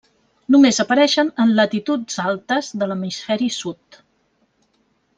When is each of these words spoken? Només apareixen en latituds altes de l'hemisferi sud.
Només 0.53 0.79
apareixen 0.83 1.29
en 1.43 1.51
latituds 1.59 2.19
altes 2.25 2.73
de 2.85 2.91
l'hemisferi 2.93 3.55
sud. 3.61 4.05